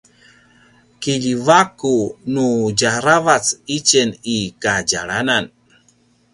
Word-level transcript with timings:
kiljivaku 1.01 1.93
nu 2.33 2.47
djaravac 2.79 3.45
itjen 3.77 4.09
i 4.35 4.37
kadjalanan 4.63 5.45